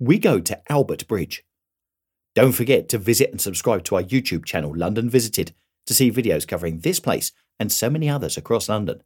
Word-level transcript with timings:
we 0.00 0.18
go 0.18 0.40
to 0.40 0.72
Albert 0.72 1.06
Bridge. 1.06 1.44
Don't 2.34 2.52
forget 2.52 2.88
to 2.88 2.96
visit 2.98 3.30
and 3.30 3.40
subscribe 3.40 3.84
to 3.84 3.96
our 3.96 4.02
YouTube 4.02 4.46
channel, 4.46 4.72
London 4.74 5.10
Visited, 5.10 5.52
to 5.84 5.92
see 5.92 6.10
videos 6.10 6.48
covering 6.48 6.78
this 6.78 6.98
place 6.98 7.32
and 7.58 7.70
so 7.70 7.90
many 7.90 8.08
others 8.08 8.38
across 8.38 8.70
London. 8.70 9.02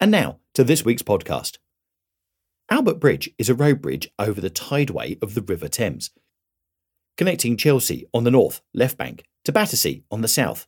And 0.00 0.10
now 0.10 0.40
to 0.54 0.64
this 0.64 0.84
week's 0.84 1.02
podcast. 1.02 1.58
Albert 2.68 2.98
Bridge 2.98 3.30
is 3.38 3.48
a 3.48 3.54
road 3.54 3.80
bridge 3.80 4.10
over 4.18 4.40
the 4.40 4.50
tideway 4.50 5.16
of 5.22 5.34
the 5.34 5.42
River 5.42 5.68
Thames, 5.68 6.10
connecting 7.16 7.56
Chelsea 7.56 8.08
on 8.12 8.24
the 8.24 8.30
north, 8.32 8.60
left 8.74 8.98
bank, 8.98 9.22
to 9.44 9.52
Battersea 9.52 10.02
on 10.10 10.22
the 10.22 10.28
south. 10.28 10.66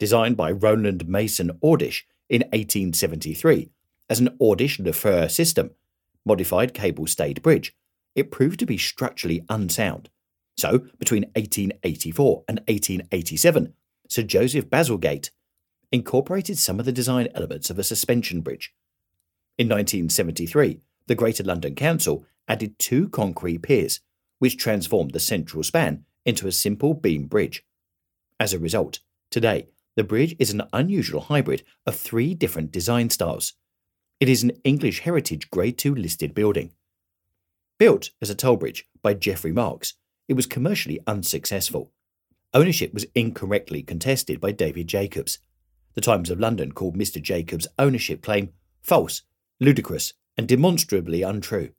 Designed 0.00 0.36
by 0.36 0.50
Roland 0.50 1.06
Mason 1.06 1.52
Ordish 1.62 2.02
in 2.28 2.40
1873 2.50 3.70
as 4.10 4.18
an 4.18 4.36
Ordish 4.40 4.84
Lefeuvre 4.84 5.30
system, 5.30 5.70
modified 6.24 6.74
cable 6.74 7.06
stayed 7.06 7.40
bridge 7.42 7.76
it 8.14 8.30
proved 8.30 8.58
to 8.60 8.66
be 8.66 8.78
structurally 8.78 9.44
unsound. 9.48 10.10
So, 10.56 10.80
between 10.98 11.24
1884 11.34 12.44
and 12.48 12.58
1887, 12.68 13.74
Sir 14.08 14.22
Joseph 14.22 14.68
Bazalgette 14.68 15.30
incorporated 15.90 16.58
some 16.58 16.78
of 16.78 16.86
the 16.86 16.92
design 16.92 17.28
elements 17.34 17.70
of 17.70 17.78
a 17.78 17.84
suspension 17.84 18.40
bridge. 18.40 18.74
In 19.58 19.68
1973, 19.68 20.80
the 21.06 21.14
Greater 21.14 21.44
London 21.44 21.74
Council 21.74 22.24
added 22.48 22.78
two 22.78 23.08
concrete 23.08 23.62
piers, 23.62 24.00
which 24.38 24.56
transformed 24.56 25.12
the 25.12 25.20
central 25.20 25.62
span 25.62 26.04
into 26.24 26.46
a 26.46 26.52
simple 26.52 26.94
beam 26.94 27.26
bridge. 27.26 27.64
As 28.40 28.52
a 28.52 28.58
result, 28.58 29.00
today, 29.30 29.68
the 29.94 30.04
bridge 30.04 30.34
is 30.38 30.50
an 30.50 30.62
unusual 30.72 31.20
hybrid 31.20 31.62
of 31.86 31.96
three 31.96 32.34
different 32.34 32.72
design 32.72 33.10
styles. 33.10 33.54
It 34.20 34.28
is 34.28 34.42
an 34.42 34.52
English 34.64 35.00
Heritage 35.00 35.50
Grade 35.50 35.84
II 35.84 35.92
listed 35.92 36.34
building. 36.34 36.72
Built 37.82 38.10
as 38.20 38.30
a 38.30 38.36
toll 38.36 38.58
bridge 38.58 38.86
by 39.02 39.14
Geoffrey 39.14 39.50
Marks, 39.50 39.94
it 40.28 40.34
was 40.34 40.46
commercially 40.46 41.00
unsuccessful. 41.04 41.90
Ownership 42.54 42.94
was 42.94 43.06
incorrectly 43.12 43.82
contested 43.82 44.40
by 44.40 44.52
David 44.52 44.86
Jacobs. 44.86 45.40
The 45.94 46.00
Times 46.00 46.30
of 46.30 46.38
London 46.38 46.70
called 46.70 46.96
Mr. 46.96 47.20
Jacobs' 47.20 47.66
ownership 47.80 48.22
claim 48.22 48.52
false, 48.84 49.22
ludicrous, 49.58 50.12
and 50.38 50.46
demonstrably 50.46 51.22
untrue. 51.22 51.70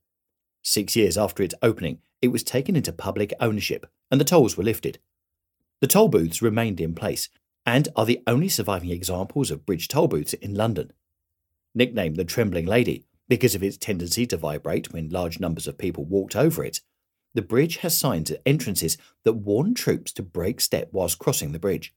Six 0.62 0.94
years 0.98 1.18
after 1.18 1.42
its 1.42 1.56
opening, 1.62 2.00
it 2.22 2.34
was 2.34 2.44
taken 2.44 2.76
into 2.76 2.92
public 2.92 3.32
ownership 3.40 3.90
and 4.12 4.20
the 4.20 4.26
tolls 4.26 4.58
were 4.58 4.64
lifted. 4.66 5.00
The 5.80 5.88
toll 5.88 6.10
booths 6.10 6.42
remained 6.42 6.82
in 6.82 6.96
place 6.96 7.30
and 7.66 7.88
are 7.96 8.06
the 8.06 8.22
only 8.28 8.50
surviving 8.50 8.90
examples 8.90 9.52
of 9.52 9.66
bridge 9.66 9.88
toll 9.88 10.10
booths 10.10 10.34
in 10.34 10.54
London. 10.54 10.92
Nicknamed 11.74 12.18
the 12.18 12.26
Trembling 12.26 12.66
Lady, 12.66 13.06
because 13.30 13.56
of 13.56 13.64
its 13.64 13.78
tendency 13.78 14.26
to 14.28 14.38
vibrate 14.38 14.92
when 14.92 15.10
large 15.10 15.40
numbers 15.40 15.68
of 15.68 15.78
people 15.78 16.06
walked 16.06 16.36
over 16.36 16.64
it, 16.64 16.82
the 17.34 17.42
bridge 17.42 17.78
has 17.78 17.98
signs 17.98 18.30
at 18.30 18.42
entrances 18.46 18.98
that 19.24 19.34
warn 19.34 19.74
troops 19.74 20.12
to 20.14 20.22
break 20.22 20.62
step 20.62 20.90
whilst 20.92 21.20
crossing 21.20 21.52
the 21.52 21.60
bridge. 21.60 21.94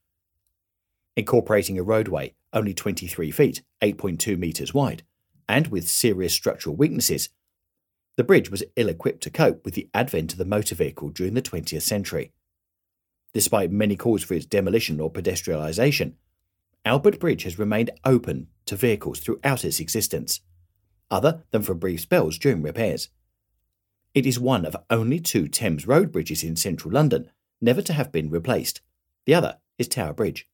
Incorporating 1.15 1.77
a 1.77 1.83
roadway 1.83 2.33
only 2.53 2.73
23 2.73 3.31
feet, 3.31 3.61
8.2 3.81 4.37
metres 4.37 4.73
wide, 4.73 5.03
and 5.47 5.67
with 5.67 5.87
serious 5.87 6.33
structural 6.33 6.75
weaknesses, 6.75 7.29
the 8.15 8.23
bridge 8.23 8.49
was 8.49 8.63
ill 8.75 8.89
equipped 8.89 9.21
to 9.23 9.29
cope 9.29 9.63
with 9.63 9.75
the 9.75 9.89
advent 9.93 10.31
of 10.31 10.39
the 10.39 10.45
motor 10.45 10.73
vehicle 10.73 11.09
during 11.09 11.35
the 11.35 11.41
20th 11.41 11.83
century. 11.83 12.31
Despite 13.33 13.69
many 13.69 13.95
calls 13.95 14.23
for 14.23 14.33
its 14.33 14.45
demolition 14.45 14.99
or 14.99 15.11
pedestrianisation, 15.11 16.13
Albert 16.83 17.19
Bridge 17.19 17.43
has 17.43 17.59
remained 17.59 17.91
open 18.05 18.47
to 18.65 18.75
vehicles 18.75 19.19
throughout 19.19 19.65
its 19.65 19.79
existence 19.79 20.41
other 21.09 21.43
than 21.51 21.61
for 21.61 21.73
brief 21.73 22.01
spells 22.01 22.37
during 22.37 22.61
repairs. 22.61 23.09
It 24.13 24.25
is 24.25 24.39
one 24.39 24.65
of 24.65 24.75
only 24.89 25.19
two 25.19 25.47
Thames 25.47 25.87
Road 25.87 26.11
bridges 26.11 26.43
in 26.43 26.55
central 26.55 26.93
London 26.93 27.29
never 27.61 27.81
to 27.81 27.93
have 27.93 28.11
been 28.11 28.29
replaced. 28.29 28.81
The 29.25 29.35
other 29.35 29.57
is 29.77 29.87
Tower 29.87 30.13
Bridge. 30.13 30.47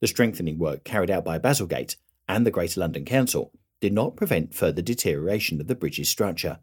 The 0.00 0.06
strengthening 0.06 0.58
work 0.58 0.84
carried 0.84 1.10
out 1.10 1.24
by 1.24 1.38
Bazalgette 1.38 1.96
and 2.28 2.44
the 2.44 2.50
Greater 2.50 2.80
London 2.80 3.04
Council 3.04 3.52
did 3.80 3.92
not 3.92 4.16
prevent 4.16 4.54
further 4.54 4.82
deterioration 4.82 5.60
of 5.60 5.68
the 5.68 5.74
bridge's 5.74 6.08
structure. 6.08 6.60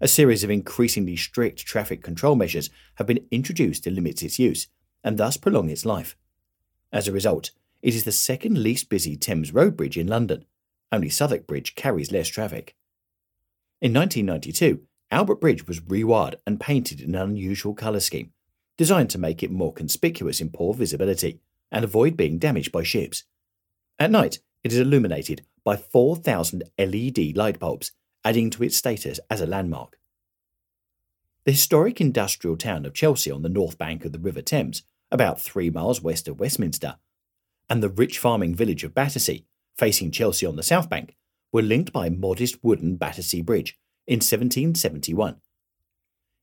A 0.00 0.08
series 0.08 0.44
of 0.44 0.50
increasingly 0.50 1.16
strict 1.16 1.66
traffic 1.66 2.02
control 2.02 2.36
measures 2.36 2.70
have 2.94 3.06
been 3.06 3.26
introduced 3.30 3.84
to 3.84 3.90
limit 3.90 4.22
its 4.22 4.38
use 4.38 4.68
and 5.02 5.18
thus 5.18 5.36
prolong 5.36 5.70
its 5.70 5.84
life. 5.84 6.16
As 6.92 7.08
a 7.08 7.12
result, 7.12 7.50
it 7.82 7.94
is 7.94 8.04
the 8.04 8.12
second 8.12 8.62
least 8.62 8.88
busy 8.88 9.16
Thames 9.16 9.52
Road 9.52 9.76
bridge 9.76 9.98
in 9.98 10.06
London 10.06 10.44
only 10.92 11.08
Southwark 11.08 11.46
Bridge 11.46 11.74
carries 11.74 12.12
less 12.12 12.28
traffic. 12.28 12.74
In 13.80 13.92
1992, 13.92 14.82
Albert 15.10 15.40
Bridge 15.40 15.66
was 15.66 15.80
rewired 15.80 16.36
and 16.46 16.60
painted 16.60 17.00
in 17.00 17.14
an 17.14 17.22
unusual 17.30 17.74
colour 17.74 18.00
scheme, 18.00 18.32
designed 18.76 19.10
to 19.10 19.18
make 19.18 19.42
it 19.42 19.50
more 19.50 19.72
conspicuous 19.72 20.40
in 20.40 20.50
poor 20.50 20.74
visibility 20.74 21.40
and 21.70 21.84
avoid 21.84 22.16
being 22.16 22.38
damaged 22.38 22.72
by 22.72 22.82
ships. 22.82 23.24
At 23.98 24.10
night, 24.10 24.40
it 24.64 24.72
is 24.72 24.78
illuminated 24.78 25.44
by 25.64 25.76
4,000 25.76 26.64
LED 26.78 27.36
light 27.36 27.58
bulbs, 27.58 27.92
adding 28.24 28.50
to 28.50 28.64
its 28.64 28.76
status 28.76 29.20
as 29.30 29.40
a 29.40 29.46
landmark. 29.46 29.98
The 31.44 31.52
historic 31.52 32.00
industrial 32.00 32.56
town 32.56 32.84
of 32.84 32.94
Chelsea 32.94 33.30
on 33.30 33.42
the 33.42 33.48
north 33.48 33.78
bank 33.78 34.04
of 34.04 34.12
the 34.12 34.18
River 34.18 34.42
Thames, 34.42 34.82
about 35.10 35.40
three 35.40 35.70
miles 35.70 36.02
west 36.02 36.28
of 36.28 36.38
Westminster, 36.38 36.96
and 37.70 37.82
the 37.82 37.88
rich 37.88 38.18
farming 38.18 38.54
village 38.54 38.84
of 38.84 38.94
Battersea 38.94 39.46
facing 39.78 40.10
Chelsea 40.10 40.44
on 40.44 40.56
the 40.56 40.62
south 40.62 40.90
bank, 40.90 41.16
were 41.52 41.62
linked 41.62 41.92
by 41.92 42.10
modest 42.10 42.62
wooden 42.62 42.96
Battersea 42.96 43.40
Bridge 43.40 43.78
in 44.06 44.16
1771. 44.16 45.36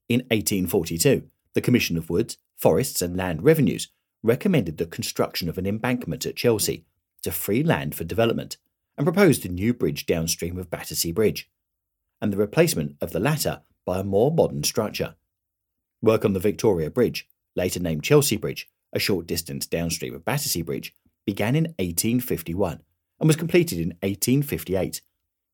In 0.07 0.19
1842, 0.21 1.23
the 1.53 1.61
Commission 1.61 1.97
of 1.97 2.09
Woods, 2.09 2.37
Forests 2.55 3.01
and 3.01 3.17
Land 3.17 3.43
Revenues 3.43 3.89
recommended 4.23 4.77
the 4.77 4.85
construction 4.85 5.49
of 5.49 5.57
an 5.57 5.67
embankment 5.67 6.25
at 6.25 6.35
Chelsea 6.35 6.85
to 7.21 7.31
free 7.31 7.61
land 7.61 7.93
for 7.93 8.03
development 8.03 8.57
and 8.97 9.05
proposed 9.05 9.45
a 9.45 9.49
new 9.49 9.73
bridge 9.73 10.05
downstream 10.05 10.57
of 10.57 10.69
Battersea 10.69 11.11
Bridge, 11.11 11.49
and 12.21 12.31
the 12.31 12.37
replacement 12.37 12.95
of 13.01 13.11
the 13.11 13.19
latter 13.19 13.61
by 13.85 13.99
a 13.99 14.03
more 14.03 14.31
modern 14.31 14.63
structure. 14.63 15.15
Work 16.01 16.23
on 16.23 16.33
the 16.33 16.39
Victoria 16.39 16.89
Bridge, 16.89 17.27
later 17.55 17.79
named 17.79 18.03
Chelsea 18.03 18.37
Bridge, 18.37 18.69
a 18.93 18.99
short 18.99 19.27
distance 19.27 19.65
downstream 19.65 20.15
of 20.15 20.23
Battersea 20.23 20.61
Bridge, 20.61 20.95
began 21.25 21.55
in 21.55 21.65
1851 21.77 22.81
and 23.19 23.27
was 23.27 23.35
completed 23.35 23.79
in 23.79 23.89
1858, 24.01 25.01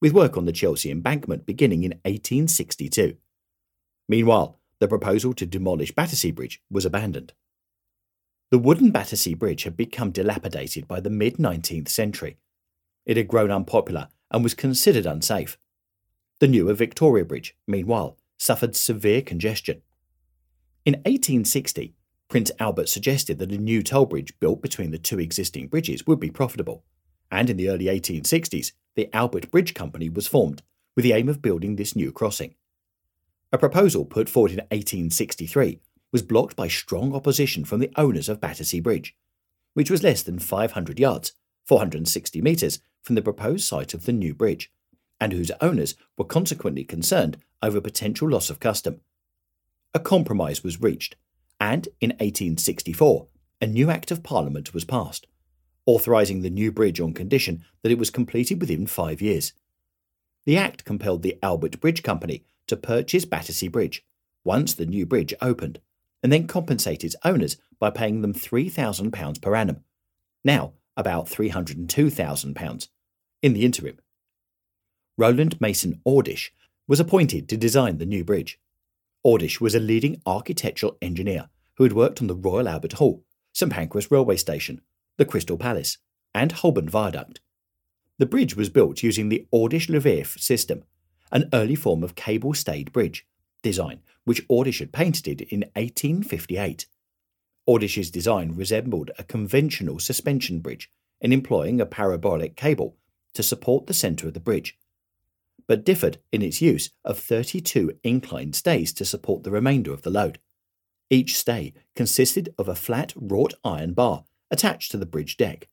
with 0.01 0.13
work 0.13 0.37
on 0.37 0.45
the 0.45 0.51
Chelsea 0.51 0.89
embankment 0.89 1.45
beginning 1.45 1.83
in 1.83 1.91
1862. 2.05 3.17
Meanwhile, 4.09 4.59
the 4.79 4.87
proposal 4.87 5.33
to 5.35 5.45
demolish 5.45 5.91
Battersea 5.91 6.31
Bridge 6.31 6.61
was 6.69 6.85
abandoned. 6.85 7.33
The 8.49 8.59
wooden 8.59 8.91
Battersea 8.91 9.35
Bridge 9.35 9.63
had 9.63 9.77
become 9.77 10.11
dilapidated 10.11 10.87
by 10.87 10.99
the 10.99 11.09
mid 11.09 11.37
19th 11.37 11.87
century. 11.87 12.37
It 13.05 13.15
had 13.15 13.27
grown 13.27 13.51
unpopular 13.51 14.09
and 14.29 14.43
was 14.43 14.53
considered 14.53 15.05
unsafe. 15.05 15.57
The 16.39 16.47
newer 16.47 16.73
Victoria 16.73 17.23
Bridge, 17.23 17.55
meanwhile, 17.67 18.17
suffered 18.37 18.75
severe 18.75 19.21
congestion. 19.21 19.83
In 20.83 20.95
1860, 20.95 21.93
Prince 22.27 22.51
Albert 22.59 22.89
suggested 22.89 23.37
that 23.37 23.51
a 23.51 23.57
new 23.57 23.83
toll 23.83 24.05
bridge 24.05 24.33
built 24.39 24.61
between 24.61 24.91
the 24.91 24.97
two 24.97 25.19
existing 25.19 25.67
bridges 25.67 26.07
would 26.07 26.19
be 26.19 26.31
profitable, 26.31 26.83
and 27.31 27.49
in 27.49 27.57
the 27.57 27.69
early 27.69 27.85
1860s, 27.85 28.73
the 28.95 29.09
Albert 29.15 29.49
Bridge 29.49 29.73
Company 29.73 30.09
was 30.09 30.27
formed 30.27 30.61
with 30.95 31.03
the 31.03 31.13
aim 31.13 31.29
of 31.29 31.41
building 31.41 31.75
this 31.75 31.95
new 31.95 32.11
crossing. 32.11 32.55
A 33.51 33.57
proposal 33.57 34.05
put 34.05 34.29
forward 34.29 34.51
in 34.51 34.57
1863 34.57 35.79
was 36.11 36.21
blocked 36.21 36.55
by 36.55 36.67
strong 36.67 37.15
opposition 37.15 37.63
from 37.63 37.79
the 37.79 37.91
owners 37.95 38.27
of 38.27 38.41
Battersea 38.41 38.81
Bridge, 38.81 39.15
which 39.73 39.89
was 39.89 40.03
less 40.03 40.21
than 40.21 40.39
500 40.39 40.99
yards, 40.99 41.33
460 41.65 42.41
metres, 42.41 42.79
from 43.01 43.15
the 43.15 43.21
proposed 43.21 43.63
site 43.63 43.93
of 43.93 44.05
the 44.05 44.13
new 44.13 44.33
bridge, 44.33 44.71
and 45.19 45.33
whose 45.33 45.51
owners 45.61 45.95
were 46.17 46.25
consequently 46.25 46.83
concerned 46.83 47.37
over 47.61 47.79
potential 47.79 48.29
loss 48.29 48.49
of 48.49 48.59
custom. 48.59 48.99
A 49.93 49.99
compromise 49.99 50.63
was 50.63 50.81
reached, 50.81 51.15
and 51.59 51.87
in 51.99 52.09
1864 52.11 53.27
a 53.61 53.67
new 53.67 53.89
Act 53.91 54.09
of 54.11 54.23
Parliament 54.23 54.73
was 54.73 54.83
passed, 54.83 55.27
authorising 55.85 56.41
the 56.41 56.49
new 56.49 56.71
bridge 56.71 56.99
on 56.99 57.13
condition 57.13 57.63
that 57.81 57.91
it 57.91 57.97
was 57.97 58.09
completed 58.09 58.59
within 58.59 58.87
five 58.87 59.21
years. 59.21 59.53
The 60.45 60.57
Act 60.57 60.85
compelled 60.85 61.23
the 61.23 61.37
Albert 61.43 61.79
Bridge 61.79 62.03
Company 62.03 62.43
to 62.67 62.75
purchase 62.75 63.25
Battersea 63.25 63.67
Bridge 63.67 64.05
once 64.43 64.73
the 64.73 64.85
new 64.85 65.05
bridge 65.05 65.33
opened, 65.41 65.79
and 66.23 66.31
then 66.31 66.47
compensate 66.47 67.03
its 67.03 67.15
owners 67.23 67.57
by 67.79 67.89
paying 67.89 68.21
them 68.21 68.33
£3,000 68.33 69.41
per 69.41 69.55
annum, 69.55 69.83
now 70.43 70.73
about 70.97 71.27
£302,000, 71.27 72.87
in 73.41 73.53
the 73.53 73.65
interim. 73.65 73.99
Roland 75.17 75.59
Mason 75.61 76.01
Ordish 76.05 76.49
was 76.87 76.99
appointed 76.99 77.47
to 77.49 77.57
design 77.57 77.97
the 77.97 78.05
new 78.05 78.23
bridge. 78.23 78.59
Ordish 79.25 79.61
was 79.61 79.75
a 79.75 79.79
leading 79.79 80.21
architectural 80.25 80.97
engineer 81.01 81.49
who 81.75 81.83
had 81.83 81.93
worked 81.93 82.21
on 82.21 82.27
the 82.27 82.35
Royal 82.35 82.67
Albert 82.67 82.93
Hall, 82.93 83.23
St 83.53 83.71
Pancras 83.71 84.09
Railway 84.09 84.37
Station, 84.37 84.81
the 85.21 85.25
Crystal 85.25 85.55
Palace, 85.55 85.99
and 86.33 86.51
Holborn 86.51 86.89
Viaduct. 86.89 87.41
The 88.17 88.25
bridge 88.25 88.55
was 88.55 88.69
built 88.69 89.03
using 89.03 89.29
the 89.29 89.45
Ordish 89.53 89.87
Lefeuvre 89.87 90.39
system, 90.39 90.83
an 91.31 91.47
early 91.53 91.75
form 91.75 92.03
of 92.03 92.15
cable 92.15 92.55
stayed 92.55 92.91
bridge 92.91 93.27
design 93.61 93.99
which 94.23 94.47
Ordish 94.47 94.79
had 94.79 94.91
painted 94.91 95.41
in 95.41 95.59
1858. 95.75 96.87
Ordish's 97.69 98.09
design 98.09 98.55
resembled 98.55 99.11
a 99.19 99.23
conventional 99.23 99.99
suspension 99.99 100.59
bridge 100.59 100.89
in 101.19 101.31
employing 101.31 101.79
a 101.79 101.85
parabolic 101.85 102.55
cable 102.55 102.97
to 103.35 103.43
support 103.43 103.85
the 103.85 103.93
centre 103.93 104.27
of 104.27 104.33
the 104.33 104.39
bridge, 104.39 104.75
but 105.67 105.85
differed 105.85 106.17
in 106.31 106.41
its 106.41 106.63
use 106.63 106.89
of 107.05 107.19
32 107.19 107.91
inclined 108.03 108.55
stays 108.55 108.91
to 108.93 109.05
support 109.05 109.43
the 109.43 109.51
remainder 109.51 109.93
of 109.93 110.01
the 110.01 110.09
load. 110.09 110.39
Each 111.11 111.37
stay 111.37 111.75
consisted 111.95 112.55
of 112.57 112.67
a 112.67 112.73
flat 112.73 113.13
wrought 113.15 113.53
iron 113.63 113.93
bar 113.93 114.23
attached 114.51 114.91
to 114.91 114.97
the 114.97 115.05
bridge 115.05 115.37
deck, 115.37 115.69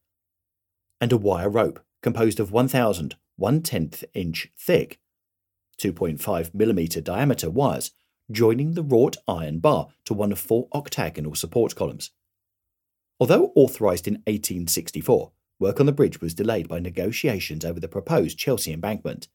and 1.00 1.12
a 1.12 1.18
wire 1.18 1.50
rope 1.50 1.80
composed 2.02 2.40
of 2.40 2.50
1,000 2.50 3.16
one 3.36 3.62
tenth 3.62 4.02
inch 4.14 4.50
thick 4.56 4.98
2.5mm 5.80 7.04
diameter 7.04 7.48
wires 7.48 7.92
joining 8.30 8.74
the 8.74 8.82
wrought 8.82 9.16
iron 9.28 9.60
bar 9.60 9.88
to 10.04 10.12
one 10.12 10.32
of 10.32 10.38
four 10.38 10.68
octagonal 10.74 11.34
support 11.34 11.74
columns. 11.76 12.10
Although 13.20 13.52
authorised 13.54 14.06
in 14.06 14.14
1864, 14.26 15.32
work 15.58 15.80
on 15.80 15.86
the 15.86 15.92
bridge 15.92 16.20
was 16.20 16.34
delayed 16.34 16.68
by 16.68 16.78
negotiations 16.78 17.64
over 17.64 17.80
the 17.80 17.88
proposed 17.88 18.38
Chelsea 18.38 18.72
embankment, 18.72 19.28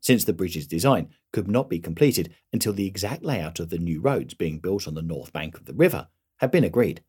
since 0.00 0.24
the 0.24 0.32
bridge's 0.32 0.66
design 0.66 1.08
could 1.32 1.48
not 1.48 1.70
be 1.70 1.78
completed 1.78 2.34
until 2.52 2.72
the 2.72 2.86
exact 2.86 3.24
layout 3.24 3.58
of 3.58 3.70
the 3.70 3.78
new 3.78 4.00
roads 4.00 4.34
being 4.34 4.58
built 4.58 4.86
on 4.86 4.94
the 4.94 5.02
north 5.02 5.32
bank 5.32 5.56
of 5.56 5.64
the 5.64 5.72
river 5.72 6.08
had 6.38 6.50
been 6.50 6.64
agreed. 6.64 7.02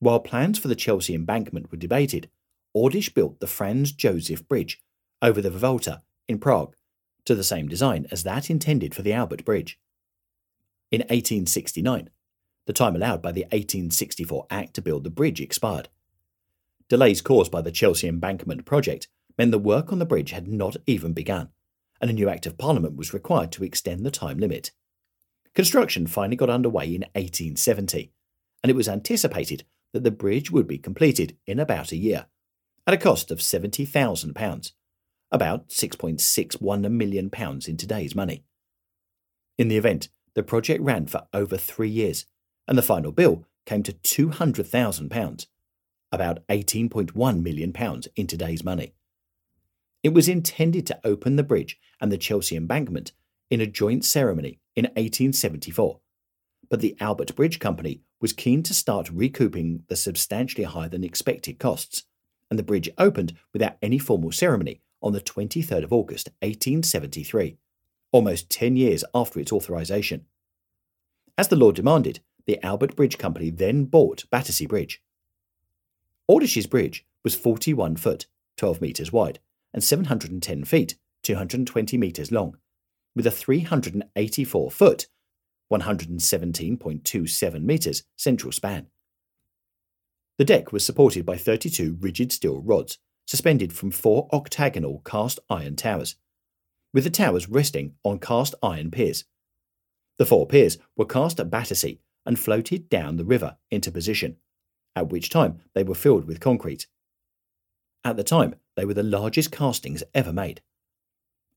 While 0.00 0.20
plans 0.20 0.58
for 0.58 0.68
the 0.68 0.76
Chelsea 0.76 1.14
embankment 1.14 1.70
were 1.70 1.78
debated, 1.78 2.30
Ordish 2.76 3.12
built 3.12 3.40
the 3.40 3.46
Franz 3.46 3.92
Josef 3.92 4.46
Bridge 4.46 4.80
over 5.20 5.40
the 5.40 5.50
Vltava 5.50 6.02
in 6.28 6.38
Prague 6.38 6.76
to 7.24 7.34
the 7.34 7.44
same 7.44 7.68
design 7.68 8.06
as 8.10 8.22
that 8.22 8.48
intended 8.48 8.94
for 8.94 9.02
the 9.02 9.12
Albert 9.12 9.44
Bridge. 9.44 9.78
In 10.90 11.00
1869, 11.00 12.10
the 12.66 12.72
time 12.72 12.94
allowed 12.94 13.20
by 13.20 13.32
the 13.32 13.42
1864 13.42 14.46
Act 14.50 14.74
to 14.74 14.82
build 14.82 15.02
the 15.02 15.10
bridge 15.10 15.40
expired. 15.40 15.88
Delays 16.88 17.20
caused 17.20 17.50
by 17.50 17.60
the 17.60 17.72
Chelsea 17.72 18.06
Embankment 18.06 18.64
project 18.64 19.08
meant 19.36 19.50
the 19.50 19.58
work 19.58 19.92
on 19.92 19.98
the 19.98 20.06
bridge 20.06 20.30
had 20.30 20.46
not 20.46 20.76
even 20.86 21.12
begun, 21.12 21.48
and 22.00 22.10
a 22.10 22.14
new 22.14 22.28
Act 22.28 22.46
of 22.46 22.56
Parliament 22.56 22.96
was 22.96 23.12
required 23.12 23.50
to 23.52 23.64
extend 23.64 24.06
the 24.06 24.10
time 24.10 24.38
limit. 24.38 24.70
Construction 25.54 26.06
finally 26.06 26.36
got 26.36 26.50
underway 26.50 26.86
in 26.86 27.02
1870, 27.14 28.12
and 28.62 28.70
it 28.70 28.76
was 28.76 28.88
anticipated 28.88 29.64
that 29.92 30.04
the 30.04 30.10
bridge 30.10 30.50
would 30.50 30.66
be 30.66 30.78
completed 30.78 31.36
in 31.46 31.58
about 31.58 31.92
a 31.92 31.96
year, 31.96 32.26
at 32.86 32.94
a 32.94 32.98
cost 32.98 33.30
of 33.30 33.38
£70,000, 33.38 34.72
about 35.30 35.68
£6.61 35.68 36.90
million 36.90 37.30
in 37.66 37.76
today's 37.76 38.14
money. 38.14 38.44
In 39.58 39.68
the 39.68 39.76
event, 39.76 40.08
the 40.34 40.42
project 40.42 40.82
ran 40.82 41.06
for 41.06 41.26
over 41.34 41.56
three 41.56 41.88
years, 41.88 42.26
and 42.66 42.78
the 42.78 42.82
final 42.82 43.12
bill 43.12 43.44
came 43.66 43.82
to 43.82 43.92
£200,000, 43.92 45.46
about 46.12 46.46
£18.1 46.48 47.42
million 47.42 48.02
in 48.16 48.26
today's 48.26 48.64
money. 48.64 48.94
It 50.02 50.14
was 50.14 50.28
intended 50.28 50.86
to 50.86 51.00
open 51.04 51.36
the 51.36 51.42
bridge 51.42 51.78
and 52.00 52.12
the 52.12 52.18
Chelsea 52.18 52.56
embankment 52.56 53.12
in 53.50 53.60
a 53.60 53.66
joint 53.66 54.04
ceremony 54.04 54.60
in 54.76 54.84
1874, 54.84 56.00
but 56.70 56.80
the 56.80 56.96
Albert 57.00 57.34
Bridge 57.34 57.58
Company 57.58 58.02
was 58.20 58.32
keen 58.32 58.62
to 58.64 58.74
start 58.74 59.10
recouping 59.10 59.84
the 59.88 59.96
substantially 59.96 60.64
higher 60.64 60.88
than 60.88 61.04
expected 61.04 61.58
costs, 61.58 62.04
and 62.50 62.58
the 62.58 62.64
bridge 62.64 62.90
opened 62.98 63.34
without 63.52 63.76
any 63.82 63.98
formal 63.98 64.32
ceremony 64.32 64.80
on 65.02 65.12
the 65.12 65.20
23rd 65.20 65.84
of 65.84 65.92
August 65.92 66.28
1873, 66.40 67.56
almost 68.10 68.50
10 68.50 68.76
years 68.76 69.04
after 69.14 69.38
its 69.38 69.52
authorisation. 69.52 70.24
As 71.36 71.48
the 71.48 71.56
law 71.56 71.70
demanded, 71.70 72.20
the 72.46 72.64
Albert 72.64 72.96
Bridge 72.96 73.18
Company 73.18 73.50
then 73.50 73.84
bought 73.84 74.28
Battersea 74.30 74.66
Bridge. 74.66 75.02
Ordish's 76.26 76.66
bridge 76.66 77.06
was 77.22 77.34
41 77.34 77.96
foot, 77.96 78.26
12 78.56 78.80
metres 78.80 79.12
wide, 79.12 79.38
and 79.72 79.84
710 79.84 80.64
feet, 80.64 80.96
220 81.22 81.96
metres 81.98 82.32
long, 82.32 82.56
with 83.14 83.26
a 83.26 83.30
384 83.30 84.70
foot, 84.70 85.06
117.27 85.72 87.62
metres 87.62 88.02
central 88.16 88.52
span. 88.52 88.86
The 90.38 90.44
deck 90.44 90.72
was 90.72 90.84
supported 90.84 91.26
by 91.26 91.36
32 91.36 91.98
rigid 92.00 92.32
steel 92.32 92.60
rods 92.60 92.98
suspended 93.26 93.72
from 93.72 93.90
four 93.90 94.28
octagonal 94.32 95.02
cast 95.04 95.38
iron 95.50 95.76
towers, 95.76 96.16
with 96.94 97.04
the 97.04 97.10
towers 97.10 97.48
resting 97.48 97.94
on 98.02 98.18
cast 98.18 98.54
iron 98.62 98.90
piers. 98.90 99.24
The 100.16 100.26
four 100.26 100.46
piers 100.46 100.78
were 100.96 101.04
cast 101.04 101.38
at 101.38 101.50
Battersea 101.50 102.00
and 102.24 102.38
floated 102.38 102.88
down 102.88 103.16
the 103.16 103.24
river 103.24 103.56
into 103.70 103.92
position, 103.92 104.36
at 104.96 105.10
which 105.10 105.28
time 105.28 105.60
they 105.74 105.82
were 105.82 105.94
filled 105.94 106.24
with 106.24 106.40
concrete. 106.40 106.86
At 108.04 108.16
the 108.16 108.24
time, 108.24 108.54
they 108.76 108.84
were 108.84 108.94
the 108.94 109.02
largest 109.02 109.52
castings 109.52 110.02
ever 110.14 110.32
made. 110.32 110.62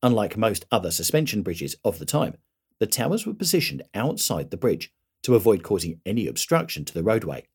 Unlike 0.04 0.38
most 0.38 0.66
other 0.72 0.92
suspension 0.92 1.44
bridges 1.44 1.76
of 1.86 2.00
the 2.00 2.06
time, 2.06 2.36
the 2.82 2.88
towers 2.88 3.28
were 3.28 3.34
positioned 3.36 3.84
outside 3.94 4.50
the 4.50 4.58
bridge 4.58 4.92
to 5.22 5.36
avoid 5.36 5.62
causing 5.62 6.02
any 6.04 6.26
obstruction 6.26 6.84
to 6.84 6.96
the 6.96 7.04
roadway. 7.04 7.46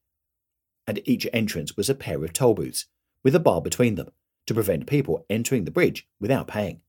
At 0.86 1.00
each 1.04 1.26
entrance 1.32 1.76
was 1.76 1.90
a 1.90 1.96
pair 1.96 2.24
of 2.24 2.32
toll 2.32 2.54
booths, 2.54 2.86
with 3.24 3.34
a 3.34 3.40
bar 3.40 3.60
between 3.60 3.96
them 3.96 4.10
to 4.46 4.54
prevent 4.54 4.86
people 4.86 5.26
entering 5.28 5.64
the 5.64 5.72
bridge 5.72 6.06
without 6.20 6.46
paying. 6.46 6.80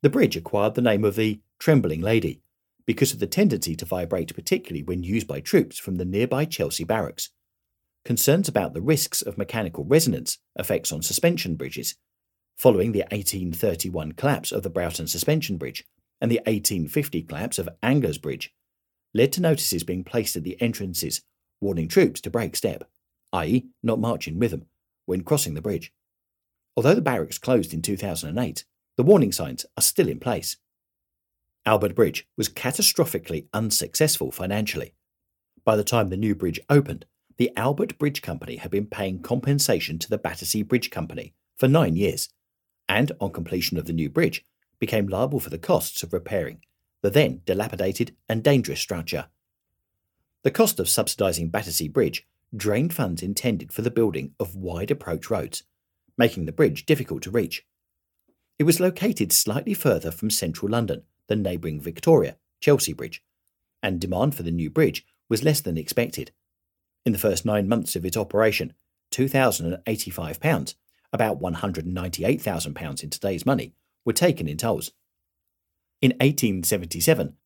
The 0.00 0.08
bridge 0.08 0.38
acquired 0.38 0.74
the 0.74 0.80
name 0.80 1.04
of 1.04 1.16
the 1.16 1.42
Trembling 1.58 2.00
Lady 2.00 2.40
because 2.86 3.12
of 3.12 3.18
the 3.18 3.26
tendency 3.26 3.76
to 3.76 3.84
vibrate, 3.84 4.34
particularly 4.34 4.82
when 4.82 5.02
used 5.02 5.26
by 5.26 5.40
troops 5.40 5.78
from 5.78 5.96
the 5.96 6.06
nearby 6.06 6.46
Chelsea 6.46 6.84
barracks. 6.84 7.28
Concerns 8.06 8.48
about 8.48 8.72
the 8.72 8.80
risks 8.80 9.20
of 9.20 9.36
mechanical 9.36 9.84
resonance 9.84 10.38
effects 10.56 10.92
on 10.92 11.02
suspension 11.02 11.56
bridges, 11.56 11.94
following 12.56 12.92
the 12.92 13.00
1831 13.10 14.12
collapse 14.12 14.50
of 14.50 14.62
the 14.62 14.70
Broughton 14.70 15.06
Suspension 15.06 15.58
Bridge 15.58 15.84
and 16.20 16.30
the 16.30 16.38
1850 16.46 17.22
collapse 17.22 17.58
of 17.58 17.68
Angers 17.82 18.18
Bridge, 18.18 18.52
led 19.14 19.32
to 19.32 19.40
notices 19.40 19.84
being 19.84 20.04
placed 20.04 20.36
at 20.36 20.44
the 20.44 20.60
entrances 20.60 21.22
warning 21.60 21.88
troops 21.88 22.20
to 22.20 22.30
break 22.30 22.54
step, 22.56 22.84
i.e., 23.32 23.66
not 23.82 23.98
march 23.98 24.28
in 24.28 24.38
rhythm, 24.38 24.66
when 25.06 25.22
crossing 25.22 25.54
the 25.54 25.62
bridge. 25.62 25.92
Although 26.76 26.94
the 26.94 27.00
barracks 27.00 27.38
closed 27.38 27.74
in 27.74 27.82
2008, 27.82 28.64
the 28.96 29.02
warning 29.02 29.32
signs 29.32 29.66
are 29.76 29.82
still 29.82 30.08
in 30.08 30.20
place. 30.20 30.56
Albert 31.66 31.94
Bridge 31.94 32.26
was 32.36 32.48
catastrophically 32.48 33.46
unsuccessful 33.52 34.30
financially. 34.30 34.94
By 35.64 35.76
the 35.76 35.84
time 35.84 36.08
the 36.08 36.16
new 36.16 36.34
bridge 36.34 36.60
opened, 36.70 37.04
the 37.36 37.50
Albert 37.56 37.98
Bridge 37.98 38.22
Company 38.22 38.56
had 38.56 38.70
been 38.70 38.86
paying 38.86 39.20
compensation 39.20 39.98
to 39.98 40.08
the 40.08 40.18
Battersea 40.18 40.62
Bridge 40.62 40.90
Company 40.90 41.34
for 41.56 41.68
nine 41.68 41.94
years, 41.96 42.28
and, 42.88 43.12
on 43.20 43.32
completion 43.32 43.76
of 43.78 43.84
the 43.84 43.92
new 43.92 44.08
bridge, 44.08 44.44
became 44.78 45.08
liable 45.08 45.40
for 45.40 45.50
the 45.50 45.58
costs 45.58 46.02
of 46.02 46.12
repairing 46.12 46.60
the 47.02 47.10
then 47.10 47.42
dilapidated 47.44 48.14
and 48.28 48.42
dangerous 48.42 48.80
structure. 48.80 49.26
The 50.42 50.50
cost 50.50 50.80
of 50.80 50.86
subsidising 50.86 51.50
Battersea 51.50 51.88
Bridge 51.88 52.26
drained 52.56 52.94
funds 52.94 53.22
intended 53.22 53.72
for 53.72 53.82
the 53.82 53.90
building 53.90 54.34
of 54.40 54.56
wide 54.56 54.90
approach 54.90 55.30
roads, 55.30 55.64
making 56.16 56.46
the 56.46 56.52
bridge 56.52 56.86
difficult 56.86 57.22
to 57.22 57.30
reach. 57.30 57.64
It 58.58 58.64
was 58.64 58.80
located 58.80 59.32
slightly 59.32 59.74
further 59.74 60.10
from 60.10 60.30
central 60.30 60.70
London 60.70 61.02
than 61.28 61.42
neighbouring 61.42 61.80
Victoria, 61.80 62.36
Chelsea 62.60 62.92
Bridge, 62.92 63.22
and 63.82 64.00
demand 64.00 64.34
for 64.34 64.42
the 64.42 64.50
new 64.50 64.70
bridge 64.70 65.06
was 65.28 65.44
less 65.44 65.60
than 65.60 65.78
expected. 65.78 66.32
In 67.04 67.12
the 67.12 67.18
first 67.18 67.44
nine 67.44 67.68
months 67.68 67.94
of 67.94 68.04
its 68.04 68.16
operation, 68.16 68.72
£2,085, 69.12 70.74
about 71.12 71.40
£198,000 71.40 73.02
in 73.02 73.10
today's 73.10 73.46
money, 73.46 73.74
were 74.08 74.14
taken 74.14 74.48
in 74.48 74.56
tolls. 74.56 74.92
In 76.00 76.12
1877, 76.12 77.36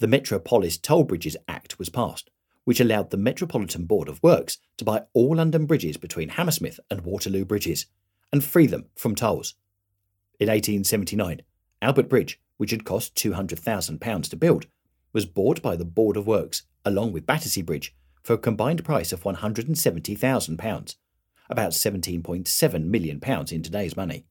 the 0.00 0.06
Metropolis 0.06 0.76
Toll 0.76 1.04
Bridges 1.04 1.34
Act 1.48 1.78
was 1.78 1.88
passed, 1.88 2.28
which 2.64 2.78
allowed 2.78 3.08
the 3.08 3.16
Metropolitan 3.16 3.86
Board 3.86 4.10
of 4.10 4.22
Works 4.22 4.58
to 4.76 4.84
buy 4.84 5.04
all 5.14 5.36
London 5.36 5.64
bridges 5.64 5.96
between 5.96 6.28
Hammersmith 6.28 6.78
and 6.90 7.00
Waterloo 7.00 7.46
bridges 7.46 7.86
and 8.30 8.44
free 8.44 8.66
them 8.66 8.90
from 8.94 9.14
tolls. 9.14 9.54
In 10.38 10.48
1879, 10.48 11.40
Albert 11.80 12.10
Bridge, 12.10 12.38
which 12.58 12.72
had 12.72 12.84
cost 12.84 13.14
£200,000 13.14 14.28
to 14.28 14.36
build, 14.36 14.66
was 15.14 15.24
bought 15.24 15.62
by 15.62 15.74
the 15.74 15.86
Board 15.86 16.18
of 16.18 16.26
Works 16.26 16.64
along 16.84 17.12
with 17.12 17.24
Battersea 17.24 17.62
Bridge 17.62 17.94
for 18.22 18.34
a 18.34 18.38
combined 18.38 18.84
price 18.84 19.10
of 19.10 19.22
£170,000, 19.22 20.96
about 21.48 21.72
£17.7 21.72 22.84
million 22.84 23.20
in 23.50 23.62
today's 23.62 23.96
money. 23.96 24.26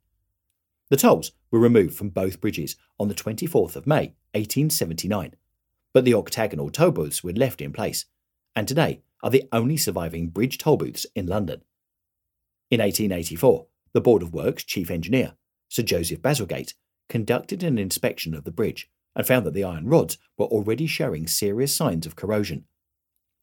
The 0.89 0.97
tolls 0.97 1.31
were 1.49 1.59
removed 1.59 1.95
from 1.95 2.09
both 2.09 2.41
bridges 2.41 2.75
on 2.99 3.07
the 3.07 3.15
24th 3.15 3.75
of 3.75 3.87
May 3.87 4.13
1879, 4.33 5.35
but 5.93 6.05
the 6.05 6.13
octagonal 6.13 6.69
toll 6.69 6.91
booths 6.91 7.23
were 7.23 7.33
left 7.33 7.61
in 7.61 7.71
place, 7.71 8.05
and 8.55 8.67
today 8.67 9.01
are 9.21 9.29
the 9.29 9.47
only 9.51 9.77
surviving 9.77 10.29
bridge 10.29 10.57
toll 10.57 10.77
booths 10.77 11.05
in 11.15 11.25
London. 11.25 11.61
In 12.69 12.79
1884, 12.79 13.67
the 13.93 14.01
Board 14.01 14.21
of 14.21 14.33
Works 14.33 14.63
chief 14.63 14.91
engineer, 14.91 15.33
Sir 15.69 15.83
Joseph 15.83 16.21
Bazalgette, 16.21 16.73
conducted 17.07 17.63
an 17.63 17.77
inspection 17.77 18.33
of 18.33 18.43
the 18.43 18.51
bridge 18.51 18.89
and 19.15 19.25
found 19.25 19.45
that 19.45 19.53
the 19.53 19.63
iron 19.63 19.87
rods 19.87 20.17
were 20.37 20.47
already 20.47 20.87
showing 20.87 21.27
serious 21.27 21.75
signs 21.75 22.05
of 22.05 22.15
corrosion. 22.15 22.65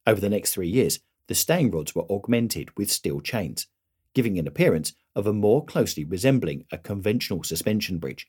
Over 0.06 0.20
the 0.20 0.28
next 0.28 0.52
three 0.52 0.68
years, 0.68 1.00
the 1.28 1.34
staying 1.34 1.70
rods 1.70 1.94
were 1.94 2.10
augmented 2.10 2.76
with 2.76 2.90
steel 2.90 3.20
chains, 3.20 3.68
giving 4.14 4.38
an 4.38 4.46
appearance 4.46 4.94
of 5.14 5.26
a 5.26 5.32
more 5.32 5.64
closely 5.64 6.04
resembling 6.04 6.64
a 6.72 6.78
conventional 6.78 7.42
suspension 7.42 7.98
bridge, 7.98 8.26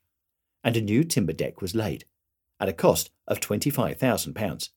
and 0.64 0.78
a 0.78 0.82
new 0.82 1.04
timber 1.04 1.34
deck 1.34 1.62
was 1.62 1.76
laid, 1.76 2.06
at 2.60 2.70
a 2.70 2.74
cost 2.74 3.10
of 3.28 3.40
£25,000, 3.40 4.70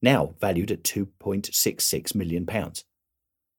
now 0.00 0.34
valued 0.40 0.70
at 0.70 0.82
£2.66 0.82 2.14
million. 2.14 2.46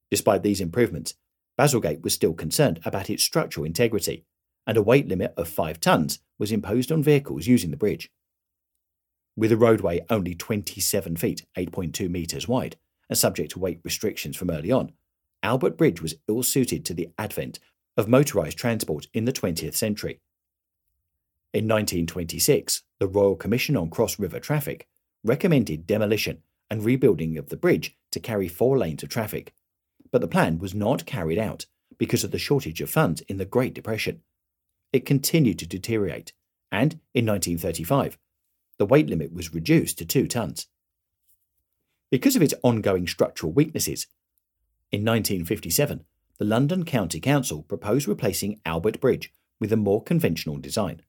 Despite 0.09 0.43
these 0.43 0.61
improvements, 0.61 1.13
Bazalgette 1.59 2.01
was 2.01 2.13
still 2.13 2.33
concerned 2.33 2.79
about 2.85 3.09
its 3.09 3.23
structural 3.23 3.65
integrity, 3.65 4.25
and 4.65 4.77
a 4.77 4.81
weight 4.81 5.07
limit 5.07 5.33
of 5.35 5.47
5 5.47 5.79
tonnes 5.79 6.19
was 6.37 6.51
imposed 6.51 6.91
on 6.91 7.03
vehicles 7.03 7.47
using 7.47 7.71
the 7.71 7.77
bridge. 7.77 8.09
With 9.35 9.51
a 9.51 9.57
roadway 9.57 10.05
only 10.09 10.35
27 10.35 11.17
feet, 11.17 11.45
8.2 11.57 12.09
metres 12.09 12.47
wide, 12.47 12.77
and 13.09 13.17
subject 13.17 13.51
to 13.51 13.59
weight 13.59 13.79
restrictions 13.83 14.37
from 14.37 14.49
early 14.49 14.71
on, 14.71 14.93
Albert 15.41 15.77
Bridge 15.77 16.01
was 16.01 16.15
ill 16.27 16.43
suited 16.43 16.85
to 16.85 16.93
the 16.93 17.09
advent 17.17 17.59
of 17.95 18.07
motorised 18.07 18.55
transport 18.55 19.07
in 19.13 19.25
the 19.25 19.33
20th 19.33 19.75
century. 19.75 20.19
In 21.53 21.65
1926, 21.65 22.83
the 22.99 23.07
Royal 23.07 23.35
Commission 23.35 23.75
on 23.75 23.89
Cross 23.89 24.19
River 24.19 24.39
Traffic 24.39 24.87
recommended 25.23 25.87
demolition 25.87 26.43
and 26.69 26.83
rebuilding 26.83 27.37
of 27.37 27.49
the 27.49 27.57
bridge 27.57 27.97
to 28.11 28.19
carry 28.19 28.47
four 28.47 28.77
lanes 28.77 29.03
of 29.03 29.09
traffic, 29.09 29.53
but 30.11 30.21
the 30.21 30.27
plan 30.27 30.59
was 30.59 30.75
not 30.75 31.05
carried 31.05 31.39
out 31.39 31.65
because 31.97 32.23
of 32.23 32.31
the 32.31 32.37
shortage 32.37 32.81
of 32.81 32.89
funds 32.89 33.21
in 33.21 33.37
the 33.37 33.45
Great 33.45 33.73
Depression. 33.73 34.21
It 34.93 35.05
continued 35.05 35.59
to 35.59 35.67
deteriorate, 35.67 36.33
and 36.71 36.93
in 37.13 37.25
1935, 37.25 38.17
the 38.77 38.85
weight 38.85 39.09
limit 39.09 39.33
was 39.33 39.53
reduced 39.53 39.97
to 39.97 40.05
two 40.05 40.25
tonnes. 40.25 40.67
Because 42.11 42.35
of 42.35 42.41
its 42.41 42.53
ongoing 42.63 43.07
structural 43.07 43.51
weaknesses, 43.51 44.07
in 44.91 45.01
1957, 45.01 46.03
the 46.39 46.45
London 46.45 46.83
County 46.83 47.19
Council 47.19 47.63
proposed 47.63 48.07
replacing 48.07 48.59
Albert 48.65 48.99
Bridge 48.99 49.33
with 49.59 49.71
a 49.71 49.77
more 49.77 50.01
conventional 50.01 50.57
design. 50.57 51.01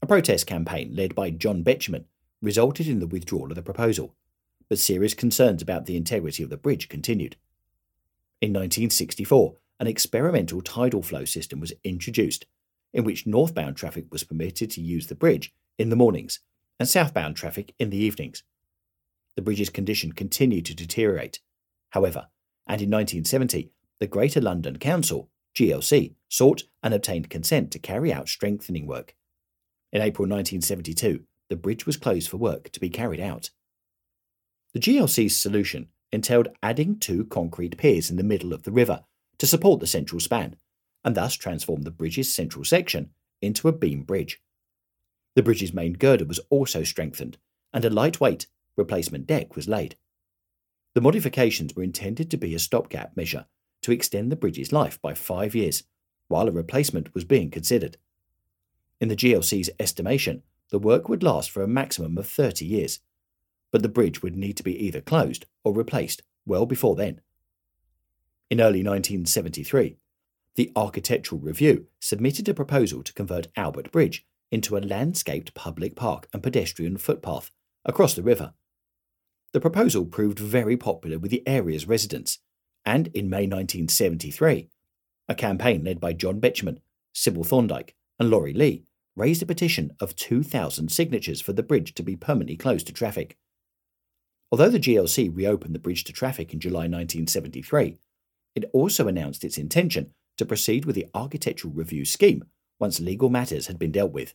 A 0.00 0.06
protest 0.06 0.46
campaign 0.46 0.94
led 0.94 1.14
by 1.14 1.30
John 1.30 1.62
Betjeman 1.62 2.04
resulted 2.40 2.86
in 2.86 3.00
the 3.00 3.06
withdrawal 3.06 3.50
of 3.50 3.54
the 3.54 3.62
proposal, 3.62 4.14
but 4.68 4.78
serious 4.78 5.14
concerns 5.14 5.62
about 5.62 5.86
the 5.86 5.96
integrity 5.96 6.42
of 6.42 6.48
the 6.48 6.56
bridge 6.56 6.88
continued. 6.88 7.36
In 8.40 8.50
1964, 8.50 9.56
an 9.80 9.86
experimental 9.86 10.62
tidal 10.62 11.02
flow 11.02 11.24
system 11.24 11.60
was 11.60 11.72
introduced, 11.84 12.46
in 12.94 13.04
which 13.04 13.26
northbound 13.26 13.76
traffic 13.76 14.06
was 14.10 14.24
permitted 14.24 14.70
to 14.70 14.80
use 14.80 15.06
the 15.08 15.14
bridge 15.14 15.52
in 15.78 15.90
the 15.90 15.96
mornings 15.96 16.40
and 16.78 16.88
southbound 16.88 17.36
traffic 17.36 17.74
in 17.78 17.90
the 17.90 17.98
evenings. 17.98 18.42
The 19.34 19.42
bridge's 19.42 19.70
condition 19.70 20.12
continued 20.12 20.64
to 20.66 20.74
deteriorate, 20.74 21.40
however, 21.90 22.28
and 22.66 22.82
in 22.82 22.90
1970, 22.90 23.70
the 23.98 24.06
Greater 24.06 24.40
London 24.40 24.78
Council, 24.78 25.30
GLC, 25.54 26.14
sought 26.28 26.64
and 26.82 26.92
obtained 26.92 27.30
consent 27.30 27.70
to 27.70 27.78
carry 27.78 28.12
out 28.12 28.28
strengthening 28.28 28.86
work. 28.86 29.14
In 29.92 30.02
April 30.02 30.26
1972, 30.26 31.24
the 31.48 31.56
bridge 31.56 31.86
was 31.86 31.96
closed 31.96 32.28
for 32.28 32.36
work 32.36 32.70
to 32.70 32.80
be 32.80 32.90
carried 32.90 33.20
out. 33.20 33.50
The 34.74 34.80
GLC's 34.80 35.36
solution 35.36 35.88
entailed 36.12 36.48
adding 36.62 36.98
two 36.98 37.24
concrete 37.24 37.76
piers 37.78 38.10
in 38.10 38.16
the 38.16 38.22
middle 38.22 38.52
of 38.52 38.64
the 38.64 38.72
river 38.72 39.04
to 39.38 39.46
support 39.46 39.80
the 39.80 39.86
central 39.86 40.20
span, 40.20 40.56
and 41.04 41.14
thus 41.14 41.34
transform 41.34 41.82
the 41.82 41.90
bridge's 41.90 42.34
central 42.34 42.64
section 42.64 43.10
into 43.40 43.68
a 43.68 43.72
beam 43.72 44.02
bridge. 44.02 44.40
The 45.34 45.42
bridge's 45.42 45.72
main 45.72 45.94
girder 45.94 46.24
was 46.24 46.40
also 46.50 46.82
strengthened, 46.82 47.38
and 47.72 47.84
a 47.84 47.90
lightweight 47.90 48.46
replacement 48.76 49.26
deck 49.26 49.54
was 49.54 49.68
laid. 49.68 49.96
The 50.96 51.02
modifications 51.02 51.76
were 51.76 51.82
intended 51.82 52.30
to 52.30 52.38
be 52.38 52.54
a 52.54 52.58
stopgap 52.58 53.18
measure 53.18 53.44
to 53.82 53.92
extend 53.92 54.32
the 54.32 54.34
bridge's 54.34 54.72
life 54.72 54.98
by 55.02 55.12
five 55.12 55.54
years, 55.54 55.82
while 56.28 56.48
a 56.48 56.50
replacement 56.50 57.12
was 57.12 57.22
being 57.22 57.50
considered. 57.50 57.98
In 58.98 59.08
the 59.08 59.14
GLC's 59.14 59.68
estimation, 59.78 60.42
the 60.70 60.78
work 60.78 61.10
would 61.10 61.22
last 61.22 61.50
for 61.50 61.62
a 61.62 61.68
maximum 61.68 62.16
of 62.16 62.26
30 62.26 62.64
years, 62.64 63.00
but 63.70 63.82
the 63.82 63.90
bridge 63.90 64.22
would 64.22 64.38
need 64.38 64.56
to 64.56 64.62
be 64.62 64.74
either 64.86 65.02
closed 65.02 65.44
or 65.64 65.74
replaced 65.74 66.22
well 66.46 66.64
before 66.64 66.96
then. 66.96 67.20
In 68.48 68.58
early 68.62 68.82
1973, 68.82 69.98
the 70.54 70.72
Architectural 70.74 71.42
Review 71.42 71.88
submitted 72.00 72.48
a 72.48 72.54
proposal 72.54 73.02
to 73.02 73.12
convert 73.12 73.48
Albert 73.54 73.92
Bridge 73.92 74.24
into 74.50 74.78
a 74.78 74.80
landscaped 74.80 75.52
public 75.52 75.94
park 75.94 76.26
and 76.32 76.42
pedestrian 76.42 76.96
footpath 76.96 77.50
across 77.84 78.14
the 78.14 78.22
river 78.22 78.54
the 79.52 79.60
proposal 79.60 80.04
proved 80.04 80.38
very 80.38 80.76
popular 80.76 81.18
with 81.18 81.30
the 81.30 81.46
area's 81.46 81.86
residents, 81.86 82.38
and 82.84 83.08
in 83.08 83.28
May 83.28 83.46
1973, 83.46 84.68
a 85.28 85.34
campaign 85.34 85.84
led 85.84 86.00
by 86.00 86.12
John 86.12 86.40
Betjeman, 86.40 86.78
Sybil 87.12 87.44
Thorndike, 87.44 87.94
and 88.18 88.30
Laurie 88.30 88.52
Lee 88.52 88.84
raised 89.16 89.42
a 89.42 89.46
petition 89.46 89.92
of 89.98 90.14
2,000 90.14 90.90
signatures 90.90 91.40
for 91.40 91.52
the 91.52 91.62
bridge 91.62 91.94
to 91.94 92.02
be 92.02 92.16
permanently 92.16 92.56
closed 92.56 92.86
to 92.86 92.92
traffic. 92.92 93.36
Although 94.52 94.70
the 94.70 94.78
GLC 94.78 95.34
reopened 95.34 95.74
the 95.74 95.80
bridge 95.80 96.04
to 96.04 96.12
traffic 96.12 96.52
in 96.52 96.60
July 96.60 96.82
1973, 96.82 97.96
it 98.54 98.70
also 98.72 99.08
announced 99.08 99.42
its 99.42 99.58
intention 99.58 100.12
to 100.38 100.46
proceed 100.46 100.84
with 100.84 100.94
the 100.94 101.06
architectural 101.14 101.72
review 101.72 102.04
scheme 102.04 102.44
once 102.78 103.00
legal 103.00 103.30
matters 103.30 103.66
had 103.66 103.78
been 103.78 103.90
dealt 103.90 104.12
with 104.12 104.34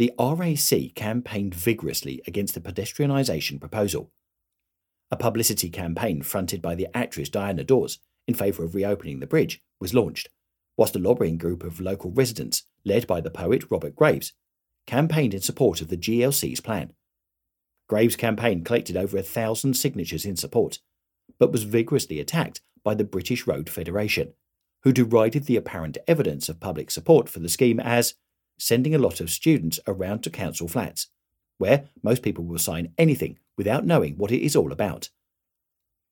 the 0.00 0.14
RAC 0.18 0.94
campaigned 0.94 1.54
vigorously 1.54 2.22
against 2.26 2.54
the 2.54 2.60
pedestrianisation 2.60 3.60
proposal. 3.60 4.10
A 5.10 5.16
publicity 5.16 5.68
campaign 5.68 6.22
fronted 6.22 6.62
by 6.62 6.74
the 6.74 6.88
actress 6.96 7.28
Diana 7.28 7.64
Dors 7.64 7.98
in 8.26 8.32
favour 8.32 8.64
of 8.64 8.74
reopening 8.74 9.20
the 9.20 9.26
bridge 9.26 9.60
was 9.78 9.92
launched, 9.92 10.30
whilst 10.78 10.96
a 10.96 10.98
lobbying 10.98 11.36
group 11.36 11.62
of 11.62 11.82
local 11.82 12.10
residents, 12.10 12.62
led 12.82 13.06
by 13.06 13.20
the 13.20 13.30
poet 13.30 13.70
Robert 13.70 13.94
Graves, 13.94 14.32
campaigned 14.86 15.34
in 15.34 15.42
support 15.42 15.82
of 15.82 15.88
the 15.88 15.98
GLC's 15.98 16.62
plan. 16.62 16.94
Graves' 17.86 18.16
campaign 18.16 18.64
collected 18.64 18.96
over 18.96 19.18
a 19.18 19.22
thousand 19.22 19.74
signatures 19.74 20.24
in 20.24 20.34
support, 20.34 20.78
but 21.38 21.52
was 21.52 21.64
vigorously 21.64 22.18
attacked 22.20 22.62
by 22.82 22.94
the 22.94 23.04
British 23.04 23.46
Road 23.46 23.68
Federation, 23.68 24.32
who 24.82 24.94
derided 24.94 25.44
the 25.44 25.56
apparent 25.56 25.98
evidence 26.08 26.48
of 26.48 26.58
public 26.58 26.90
support 26.90 27.28
for 27.28 27.40
the 27.40 27.50
scheme 27.50 27.78
as 27.78 28.14
sending 28.60 28.94
a 28.94 28.98
lot 28.98 29.20
of 29.20 29.30
students 29.30 29.80
around 29.86 30.22
to 30.22 30.30
council 30.30 30.68
flats, 30.68 31.08
where 31.58 31.88
most 32.02 32.22
people 32.22 32.44
will 32.44 32.58
sign 32.58 32.92
anything 32.98 33.38
without 33.56 33.86
knowing 33.86 34.16
what 34.16 34.30
it 34.30 34.42
is 34.42 34.56
all 34.56 34.72
about. 34.72 35.10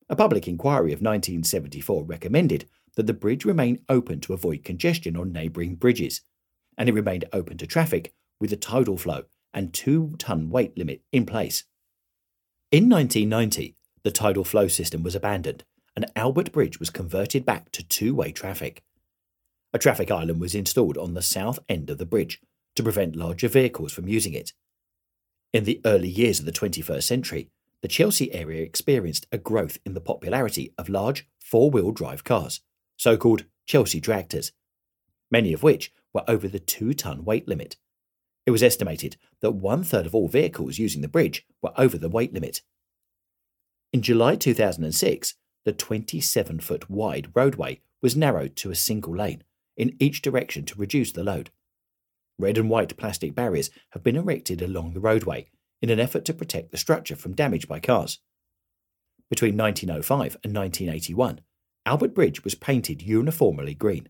A 0.09 0.17
public 0.17 0.49
inquiry 0.49 0.93
of 0.93 1.01
1974 1.01 2.05
recommended 2.05 2.69
that 2.97 3.07
the 3.07 3.13
bridge 3.13 3.45
remain 3.45 3.81
open 3.89 4.21
to 4.21 4.33
avoid 4.33 4.65
congestion 4.65 5.17
on 5.17 5.33
neighbouring 5.33 5.77
bridges, 5.77 6.23
and 6.77 6.89
it 6.89 6.95
remained 6.95 7.27
open 7.33 7.59
to 7.59 7.67
traffic 7.67 8.13
with 8.41 8.53
a 8.53 8.57
tidal 8.57 8.97
flow 8.97 9.25
and 9.53 9.73
two 9.73 10.15
ton 10.19 10.51
weight 10.51 10.77
limit 10.77 11.03
in 11.13 11.27
place. 11.27 11.65
In 12.71 12.89
1990, 12.89 13.77
the 14.03 14.11
tidal 14.11 14.45
flow 14.45 14.69
system 14.69 15.03
was 15.03 15.15
abandoned 15.15 15.65
and 15.99 16.07
Albert 16.15 16.53
Bridge 16.53 16.79
was 16.79 16.91
converted 16.91 17.45
back 17.45 17.73
to 17.73 17.83
two 17.83 18.15
way 18.15 18.31
traffic. 18.31 18.85
A 19.73 19.79
traffic 19.79 20.11
island 20.11 20.41
was 20.41 20.55
installed 20.55 20.97
on 20.97 21.15
the 21.15 21.23
south 21.23 21.59
end 21.69 21.91
of 21.91 21.99
the 21.99 22.07
bridge 22.07 22.41
to 22.77 22.83
prevent 22.83 23.17
larger 23.17 23.49
vehicles 23.49 23.93
from 23.93 24.09
using 24.09 24.33
it. 24.33 24.53
In 25.53 25.65
the 25.65 25.81
early 25.85 26.09
years 26.09 26.41
of 26.41 26.47
the 26.47 26.53
21st 26.53 27.03
century, 27.03 27.51
the 27.83 27.89
Chelsea 27.89 28.33
area 28.33 28.63
experienced 28.63 29.27
a 29.31 29.39
growth 29.39 29.79
in 29.85 29.95
the 29.95 30.01
popularity 30.01 30.73
of 30.79 30.89
large 30.89 31.29
four 31.39 31.71
wheel 31.71 31.93
drive 31.93 32.25
cars, 32.25 32.61
so 32.97 33.17
called 33.17 33.45
Chelsea 33.67 34.01
tractors, 34.01 34.53
many 35.31 35.53
of 35.53 35.63
which 35.63 35.93
were 36.15 36.25
over 36.29 36.49
the 36.49 36.59
two 36.59 36.95
ton 36.95 37.25
weight 37.25 37.47
limit. 37.47 37.77
It 38.47 38.51
was 38.51 38.63
estimated 38.63 39.17
that 39.41 39.53
one 39.53 39.85
third 39.85 40.07
of 40.07 40.15
all 40.15 40.29
vehicles 40.29 40.79
using 40.79 41.03
the 41.03 41.09
bridge 41.09 41.47
were 41.63 41.73
over 41.77 41.99
the 41.99 42.09
weight 42.09 42.33
limit. 42.33 42.63
In 43.93 44.01
July 44.01 44.37
2006, 44.37 45.35
the 45.65 45.73
27 45.73 46.61
foot 46.61 46.89
wide 46.89 47.31
roadway 47.35 47.81
was 48.01 48.17
narrowed 48.17 48.57
to 48.57 48.71
a 48.71 48.75
single 48.75 49.15
lane 49.15 49.43
in 49.79 49.97
each 50.01 50.21
direction 50.21 50.65
to 50.67 50.79
reduce 50.79 51.13
the 51.13 51.25
load. 51.25 51.51
Red 52.39 52.59
and 52.59 52.69
white 52.69 52.97
plastic 52.97 53.35
barriers 53.35 53.71
have 53.91 54.03
been 54.03 54.17
erected 54.17 54.61
along 54.61 54.93
the 54.93 55.01
roadway 55.01 55.47
in 55.81 55.89
an 55.89 56.01
effort 56.01 56.25
to 56.27 56.35
protect 56.35 56.73
the 56.73 56.77
structure 56.77 57.17
from 57.17 57.35
damage 57.35 57.69
by 57.69 57.79
cars. 57.79 58.19
Between 59.31 59.57
1905 59.57 60.37
and 60.45 60.55
1981, 60.55 61.41
Albert 61.87 62.15
Bridge 62.15 62.45
was 62.45 62.55
painted 62.55 63.03
uniformly 63.03 63.75
green. 63.75 64.09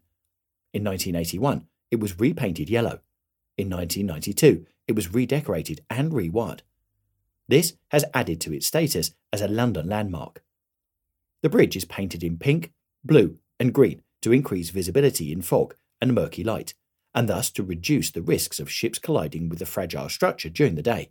In 0.72 0.82
1981, 0.84 1.66
it 1.90 2.00
was 2.00 2.18
repainted 2.18 2.70
yellow. 2.70 3.00
In 3.56 3.68
1992, 3.70 4.66
it 4.86 4.94
was 4.94 5.12
redecorated 5.12 5.82
and 5.90 6.12
rewired. 6.12 6.60
This 7.48 7.74
has 7.90 8.04
added 8.14 8.40
to 8.42 8.52
its 8.52 8.66
status 8.66 9.12
as 9.32 9.40
a 9.40 9.48
London 9.48 9.88
landmark. 9.88 10.42
The 11.42 11.48
bridge 11.48 11.76
is 11.76 11.84
painted 11.84 12.22
in 12.22 12.38
pink, 12.38 12.72
blue, 13.04 13.38
and 13.58 13.72
green 13.72 14.02
to 14.22 14.32
increase 14.32 14.70
visibility 14.70 15.32
in 15.32 15.42
fog 15.42 15.74
and 16.00 16.14
murky 16.14 16.44
light, 16.44 16.74
and 17.14 17.28
thus 17.28 17.50
to 17.50 17.62
reduce 17.62 18.10
the 18.10 18.22
risks 18.22 18.60
of 18.60 18.70
ships 18.70 18.98
colliding 18.98 19.48
with 19.48 19.58
the 19.58 19.66
fragile 19.66 20.08
structure 20.08 20.48
during 20.48 20.74
the 20.74 20.82
day. 20.82 21.10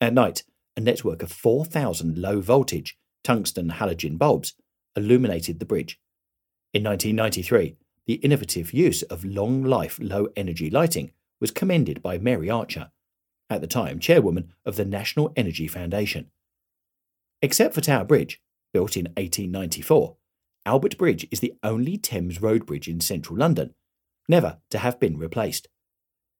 At 0.00 0.14
night, 0.14 0.44
a 0.76 0.80
network 0.80 1.22
of 1.22 1.32
4,000 1.32 2.18
low 2.18 2.40
voltage 2.40 2.98
tungsten 3.22 3.70
halogen 3.70 4.18
bulbs 4.18 4.54
illuminated 4.96 5.58
the 5.58 5.64
bridge. 5.64 5.98
In 6.72 6.84
1993, 6.84 7.76
the 8.06 8.14
innovative 8.14 8.72
use 8.72 9.02
of 9.04 9.24
long 9.24 9.62
life 9.64 9.98
low 10.00 10.28
energy 10.36 10.68
lighting 10.68 11.12
was 11.40 11.50
commended 11.50 12.02
by 12.02 12.18
Mary 12.18 12.50
Archer, 12.50 12.90
at 13.48 13.60
the 13.60 13.66
time 13.66 13.98
chairwoman 13.98 14.52
of 14.64 14.76
the 14.76 14.84
National 14.84 15.32
Energy 15.36 15.68
Foundation. 15.68 16.30
Except 17.40 17.74
for 17.74 17.80
Tower 17.80 18.04
Bridge, 18.04 18.40
built 18.72 18.96
in 18.96 19.04
1894, 19.16 20.16
Albert 20.66 20.96
Bridge 20.96 21.26
is 21.30 21.40
the 21.40 21.54
only 21.62 21.98
Thames 21.98 22.40
road 22.40 22.64
bridge 22.64 22.88
in 22.88 23.00
central 23.00 23.38
London 23.38 23.74
never 24.28 24.58
to 24.70 24.78
have 24.78 24.98
been 24.98 25.18
replaced. 25.18 25.68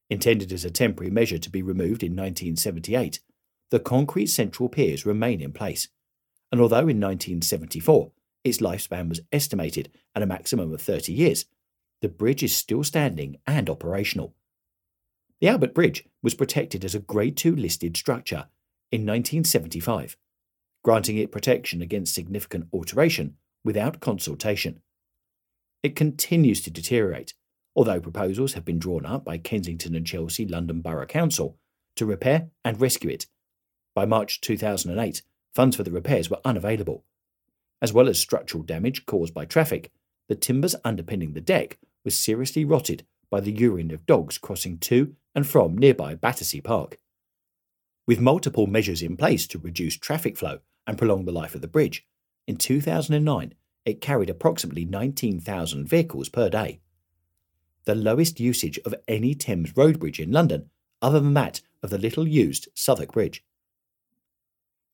Intended 0.08 0.52
as 0.52 0.64
a 0.64 0.70
temporary 0.70 1.10
measure 1.10 1.38
to 1.38 1.50
be 1.50 1.62
removed 1.62 2.02
in 2.02 2.12
1978, 2.12 3.20
the 3.70 3.80
concrete 3.80 4.26
central 4.26 4.68
piers 4.68 5.04
remain 5.04 5.40
in 5.40 5.52
place, 5.52 5.88
and 6.50 6.60
although 6.60 6.88
in 6.88 7.00
1974 7.00 8.12
its 8.44 8.58
lifespan 8.58 9.08
was 9.08 9.20
estimated 9.32 9.90
at 10.14 10.22
a 10.22 10.26
maximum 10.26 10.72
of 10.72 10.80
30 10.80 11.12
years, 11.12 11.44
the 12.00 12.08
bridge 12.08 12.42
is 12.42 12.56
still 12.56 12.84
standing 12.84 13.36
and 13.46 13.68
operational. 13.68 14.34
The 15.40 15.48
Albert 15.48 15.74
Bridge 15.74 16.04
was 16.22 16.34
protected 16.34 16.84
as 16.84 16.94
a 16.94 17.00
Grade 17.00 17.44
II 17.44 17.52
listed 17.52 17.96
structure 17.96 18.46
in 18.90 19.02
1975 19.02 20.16
granting 20.84 21.16
it 21.16 21.32
protection 21.32 21.82
against 21.82 22.14
significant 22.14 22.68
alteration 22.72 23.36
without 23.64 24.00
consultation. 24.00 24.82
It 25.82 25.96
continues 25.96 26.60
to 26.62 26.70
deteriorate, 26.70 27.34
although 27.74 28.00
proposals 28.00 28.52
have 28.54 28.64
been 28.64 28.78
drawn 28.78 29.04
up 29.04 29.24
by 29.24 29.38
Kensington 29.38 29.94
and 29.94 30.06
Chelsea 30.06 30.46
London 30.46 30.80
Borough 30.80 31.06
Council 31.06 31.58
to 31.96 32.06
repair 32.06 32.48
and 32.64 32.80
rescue 32.80 33.10
it. 33.10 33.26
By 33.94 34.04
March 34.04 34.40
2008, 34.40 35.22
funds 35.54 35.76
for 35.76 35.82
the 35.82 35.90
repairs 35.90 36.30
were 36.30 36.40
unavailable. 36.44 37.04
As 37.80 37.92
well 37.92 38.08
as 38.08 38.18
structural 38.18 38.64
damage 38.64 39.06
caused 39.06 39.34
by 39.34 39.44
traffic, 39.44 39.90
the 40.28 40.34
timbers 40.34 40.74
underpinning 40.84 41.32
the 41.32 41.40
deck 41.40 41.78
was 42.04 42.18
seriously 42.18 42.64
rotted 42.64 43.04
by 43.30 43.40
the 43.40 43.52
urine 43.52 43.90
of 43.90 44.06
dogs 44.06 44.38
crossing 44.38 44.78
to 44.78 45.14
and 45.34 45.46
from 45.46 45.76
nearby 45.76 46.14
Battersea 46.14 46.60
Park. 46.60 46.98
With 48.06 48.20
multiple 48.20 48.66
measures 48.66 49.02
in 49.02 49.16
place 49.16 49.46
to 49.48 49.58
reduce 49.58 49.96
traffic 49.96 50.36
flow 50.36 50.60
and 50.86 50.98
prolong 50.98 51.24
the 51.24 51.32
life 51.32 51.54
of 51.54 51.60
the 51.60 51.68
bridge. 51.68 52.06
In 52.46 52.56
2009, 52.56 53.54
it 53.84 54.00
carried 54.00 54.30
approximately 54.30 54.84
19,000 54.84 55.86
vehicles 55.86 56.28
per 56.28 56.48
day. 56.48 56.80
The 57.84 57.94
lowest 57.94 58.40
usage 58.40 58.78
of 58.84 58.94
any 59.06 59.34
Thames 59.34 59.76
road 59.76 59.98
bridge 59.98 60.20
in 60.20 60.32
London, 60.32 60.70
other 61.02 61.20
than 61.20 61.34
that 61.34 61.60
of 61.82 61.90
the 61.90 61.98
little 61.98 62.26
used 62.26 62.68
Southwark 62.74 63.12
Bridge. 63.12 63.44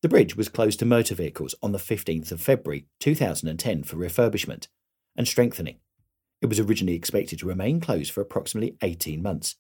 The 0.03 0.09
bridge 0.09 0.35
was 0.35 0.49
closed 0.49 0.79
to 0.79 0.87
motor 0.87 1.15
vehicles 1.15 1.55
on 1.63 1.73
the 1.73 1.79
15th 1.79 2.33
of 2.33 2.41
February 2.41 2.87
2010 3.01 3.83
for 3.85 3.97
refurbishment 3.97 4.69
and 5.17 5.29
strengthening. 5.29 5.79
It 6.41 6.47
was 6.47 6.59
originally 6.59 6.97
expected 6.97 7.41
to 7.41 7.47
remain 7.47 7.81
closed 7.81 8.11
for 8.11 8.23
approximately 8.23 8.77
18 8.83 9.23
months, 9.23 9.57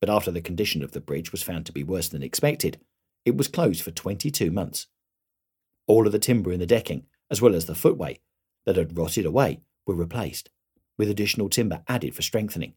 but 0.00 0.10
after 0.10 0.30
the 0.30 0.42
condition 0.42 0.82
of 0.82 0.92
the 0.92 1.00
bridge 1.00 1.32
was 1.32 1.42
found 1.42 1.64
to 1.66 1.72
be 1.72 1.82
worse 1.82 2.08
than 2.08 2.22
expected, 2.22 2.78
it 3.24 3.36
was 3.36 3.48
closed 3.48 3.82
for 3.82 3.90
22 3.90 4.50
months. 4.50 4.86
All 5.86 6.06
of 6.06 6.12
the 6.12 6.18
timber 6.18 6.52
in 6.52 6.60
the 6.60 6.66
decking, 6.66 7.06
as 7.30 7.40
well 7.40 7.54
as 7.54 7.66
the 7.66 7.74
footway 7.74 8.20
that 8.66 8.76
had 8.76 8.96
rotted 8.96 9.24
away, 9.24 9.60
were 9.86 9.94
replaced, 9.94 10.50
with 10.98 11.08
additional 11.08 11.48
timber 11.48 11.82
added 11.88 12.14
for 12.14 12.22
strengthening. 12.22 12.74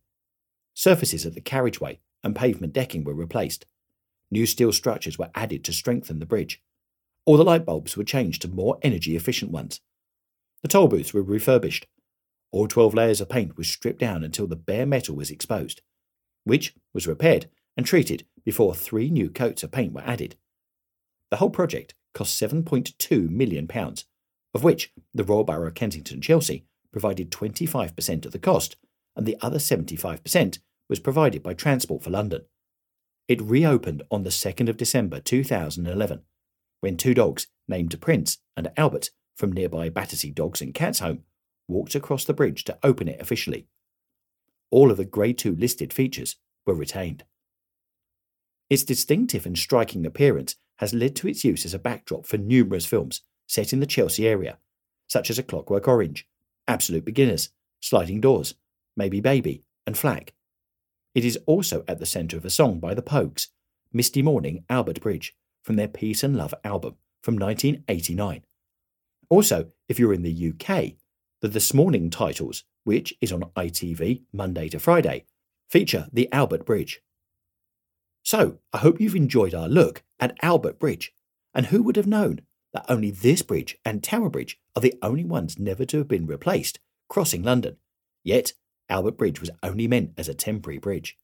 Surfaces 0.74 1.26
of 1.26 1.36
the 1.36 1.42
carriageway 1.42 2.00
and 2.24 2.36
pavement 2.36 2.74
decking 2.74 3.04
were 3.04 3.14
replaced. 3.14 3.66
New 4.32 4.46
steel 4.46 4.72
structures 4.72 5.20
were 5.20 5.30
added 5.36 5.64
to 5.64 5.74
strengthen 5.74 6.20
the 6.20 6.26
bridge. 6.26 6.62
All 7.26 7.38
the 7.38 7.44
light 7.44 7.66
bulbs 7.66 7.96
were 7.96 8.04
changed 8.04 8.42
to 8.42 8.48
more 8.48 8.80
energy 8.82 9.16
efficient 9.16 9.52
ones. 9.52 9.82
The 10.62 10.68
toll 10.68 10.88
booths 10.88 11.14
were 11.14 11.22
refurbished. 11.22 11.86
All 12.52 12.68
12 12.68 12.94
layers 12.94 13.22
of 13.22 13.30
paint 13.30 13.58
was 13.58 13.70
stripped 13.70 14.00
down 14.00 14.24
until 14.24 14.48
the 14.48 14.56
bare 14.56 14.86
metal 14.86 15.16
was 15.16 15.30
exposed, 15.30 15.82
which 16.44 16.74
was 16.94 17.08
repaired 17.08 17.50
and 17.76 17.86
treated 17.86 18.26
before 18.44 18.76
three 18.76 19.10
new 19.10 19.30
coats 19.30 19.64
of 19.64 19.72
paint 19.72 19.94
were 19.94 20.02
added. 20.06 20.36
The 21.32 21.38
whole 21.38 21.50
project 21.50 21.96
cost 22.14 22.40
£7.2 22.42 23.30
million, 23.30 23.68
of 24.54 24.64
which 24.64 24.92
the 25.14 25.24
Royal 25.24 25.44
Borough 25.44 25.68
of 25.68 25.76
Kensington 25.76 26.22
Chelsea 26.22 26.66
provided 26.92 27.32
25% 27.32 28.26
of 28.26 28.32
the 28.32 28.40
cost, 28.40 28.76
and 29.16 29.26
the 29.26 29.38
other 29.42 29.58
75% 29.58 30.60
was 30.90 31.00
provided 31.00 31.42
by 31.42 31.54
Transport 31.54 32.04
for 32.04 32.10
London. 32.10 32.42
It 33.28 33.42
reopened 33.42 34.04
on 34.12 34.24
the 34.24 34.30
2nd 34.30 34.70
of 34.70 34.78
December 34.78 35.20
2011, 35.20 36.22
when 36.82 36.98
two 36.98 37.14
dogs 37.14 37.48
named 37.68 38.00
Prince 38.02 38.40
and 38.56 38.72
Albert 38.78 39.10
from 39.36 39.52
nearby 39.52 39.90
Battersea 39.90 40.32
Dogs 40.32 40.62
and 40.62 40.74
Cats 40.74 41.00
Home 41.00 41.24
walked 41.68 41.96
across 41.96 42.26
the 42.26 42.34
bridge 42.34 42.64
to 42.66 42.78
open 42.84 43.08
it 43.08 43.22
officially. 43.22 43.68
All 44.70 44.92
of 44.92 44.98
the 44.98 45.06
Grade 45.06 45.38
2 45.38 45.56
listed 45.56 45.94
features 45.94 46.36
were 46.66 46.74
retained. 46.74 47.24
Its 48.70 48.84
distinctive 48.84 49.46
and 49.46 49.58
striking 49.58 50.06
appearance 50.06 50.56
has 50.78 50.94
led 50.94 51.16
to 51.16 51.28
its 51.28 51.44
use 51.44 51.66
as 51.66 51.74
a 51.74 51.80
backdrop 51.80 52.26
for 52.26 52.38
numerous 52.38 52.86
films 52.86 53.22
set 53.48 53.74
in 53.74 53.80
the 53.80 53.86
Chelsea 53.86 54.28
area, 54.28 54.58
such 55.08 55.30
as 55.30 55.38
A 55.38 55.44
Clockwork 55.44 55.88
Orange, 55.88 56.28
Absolute 56.68 57.06
Beginners, 57.06 57.50
Sliding 57.82 58.22
Doors, 58.22 58.56
Maybe 58.96 59.20
Baby, 59.20 59.64
and 59.86 59.98
Flack. 59.98 60.34
It 61.14 61.26
is 61.26 61.38
also 61.46 61.84
at 61.88 62.00
the 62.00 62.06
centre 62.06 62.38
of 62.38 62.46
a 62.46 62.50
song 62.50 62.80
by 62.80 62.94
the 62.94 63.02
Pogues, 63.02 63.48
Misty 63.92 64.22
Morning 64.22 64.64
Albert 64.70 65.02
Bridge, 65.02 65.36
from 65.64 65.76
their 65.76 65.88
Peace 65.88 66.24
and 66.24 66.36
Love 66.36 66.54
album 66.64 66.96
from 67.22 67.36
1989. 67.36 68.44
Also, 69.30 69.72
if 69.88 70.00
you're 70.00 70.14
in 70.14 70.24
the 70.24 70.54
UK, 70.54 70.94
the 71.42 71.48
This 71.48 71.74
Morning 71.74 72.10
titles, 72.10 72.64
which 72.84 73.14
is 73.22 73.32
on 73.32 73.52
ITV 73.56 74.24
Monday 74.34 74.70
to 74.70 74.80
Friday, 74.80 75.26
feature 75.70 76.08
the 76.12 76.32
Albert 76.32 76.66
Bridge. 76.66 77.02
So, 78.24 78.60
I 78.72 78.78
hope 78.80 79.02
you've 79.02 79.16
enjoyed 79.16 79.54
our 79.54 79.68
look 79.68 80.04
at 80.20 80.38
Albert 80.42 80.80
Bridge. 80.80 81.14
And 81.54 81.68
who 81.68 81.84
would 81.84 81.98
have 81.98 82.08
known 82.08 82.42
that 82.74 82.86
only 82.90 83.12
this 83.12 83.42
bridge 83.42 83.78
and 83.86 84.04
Tower 84.04 84.30
Bridge 84.30 84.60
are 84.76 84.82
the 84.82 84.96
only 85.02 85.24
ones 85.24 85.60
never 85.60 85.86
to 85.86 86.00
have 86.00 86.08
been 86.08 86.26
replaced 86.26 86.80
crossing 87.08 87.44
London? 87.44 87.78
Yet, 88.24 88.54
Albert 88.90 89.18
Bridge 89.18 89.40
was 89.40 89.52
only 89.62 89.88
meant 89.88 90.14
as 90.18 90.28
a 90.28 90.34
temporary 90.34 90.80
bridge. 90.80 91.16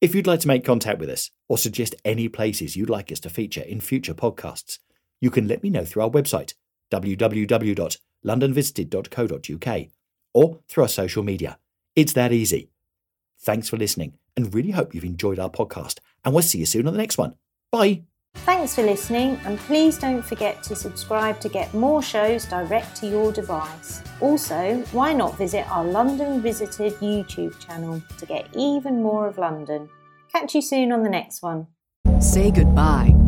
If 0.00 0.14
you'd 0.14 0.26
like 0.26 0.40
to 0.40 0.48
make 0.48 0.64
contact 0.64 0.98
with 0.98 1.10
us 1.10 1.30
or 1.48 1.58
suggest 1.58 1.94
any 2.04 2.28
places 2.28 2.76
you'd 2.76 2.90
like 2.90 3.10
us 3.10 3.20
to 3.20 3.30
feature 3.30 3.62
in 3.62 3.80
future 3.80 4.14
podcasts, 4.14 4.78
you 5.20 5.30
can 5.30 5.48
let 5.48 5.62
me 5.62 5.70
know 5.70 5.84
through 5.84 6.02
our 6.02 6.10
website, 6.10 6.54
www.londonvisited.co.uk 6.90 9.88
or 10.34 10.58
through 10.68 10.82
our 10.82 10.88
social 10.88 11.22
media. 11.22 11.58
It's 11.96 12.12
that 12.12 12.32
easy. 12.32 12.70
Thanks 13.40 13.68
for 13.68 13.76
listening 13.76 14.14
and 14.36 14.54
really 14.54 14.72
hope 14.72 14.94
you've 14.94 15.04
enjoyed 15.04 15.38
our 15.38 15.50
podcast. 15.50 16.00
And 16.24 16.34
we'll 16.34 16.42
see 16.42 16.58
you 16.58 16.66
soon 16.66 16.86
on 16.86 16.92
the 16.92 16.98
next 16.98 17.18
one. 17.18 17.34
Bye. 17.70 18.04
Thanks 18.34 18.74
for 18.74 18.82
listening, 18.82 19.40
and 19.44 19.58
please 19.58 19.96
don't 19.96 20.22
forget 20.22 20.62
to 20.64 20.76
subscribe 20.76 21.40
to 21.40 21.48
get 21.48 21.72
more 21.72 22.02
shows 22.02 22.44
direct 22.44 22.96
to 22.96 23.06
your 23.06 23.32
device. 23.32 24.02
Also, 24.20 24.82
why 24.92 25.12
not 25.12 25.38
visit 25.38 25.66
our 25.70 25.84
London 25.84 26.42
Visited 26.42 26.92
YouTube 26.94 27.58
channel 27.58 28.02
to 28.18 28.26
get 28.26 28.46
even 28.54 29.02
more 29.02 29.26
of 29.26 29.38
London? 29.38 29.88
Catch 30.30 30.54
you 30.54 30.62
soon 30.62 30.92
on 30.92 31.02
the 31.02 31.10
next 31.10 31.42
one. 31.42 31.68
Say 32.20 32.50
goodbye 32.50 33.14